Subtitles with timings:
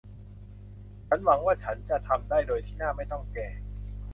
[1.07, 3.49] ฉันหวังว่าฉันจะทำได้โดยที่หน้าไม่ต้องแก่